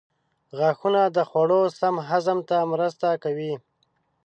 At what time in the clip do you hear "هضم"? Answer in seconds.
2.09-2.39